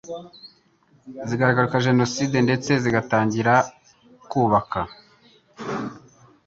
zigahagarika 1.27 1.83
Jenoside 1.87 2.35
ndetse 2.47 2.71
zikanatangira 2.83 3.53
kubaka 4.31 4.79